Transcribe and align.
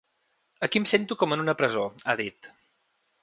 Aquí 0.67 0.79
em 0.83 0.87
sento 0.91 1.17
com 1.19 1.35
en 1.37 1.43
una 1.45 1.55
presó, 1.59 1.85
ha 2.05 2.15
dit. 2.25 2.53